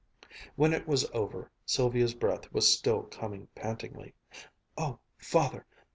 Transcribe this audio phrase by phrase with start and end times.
[0.55, 4.15] When it was over, Sylvia's breath was still coming pantingly.
[4.75, 5.67] "Oh, Father!